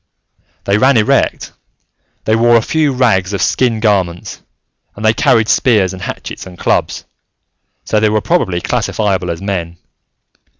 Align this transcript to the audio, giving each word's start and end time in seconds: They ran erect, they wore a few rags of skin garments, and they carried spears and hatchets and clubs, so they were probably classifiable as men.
They 0.63 0.79
ran 0.79 0.97
erect, 0.97 1.51
they 2.25 2.35
wore 2.35 2.55
a 2.55 2.63
few 2.63 2.91
rags 2.91 3.33
of 3.33 3.41
skin 3.43 3.79
garments, 3.79 4.41
and 4.95 5.05
they 5.05 5.13
carried 5.13 5.47
spears 5.47 5.93
and 5.93 6.01
hatchets 6.01 6.47
and 6.47 6.57
clubs, 6.57 7.05
so 7.85 7.99
they 7.99 8.09
were 8.09 8.19
probably 8.19 8.61
classifiable 8.61 9.29
as 9.29 9.43
men. 9.43 9.77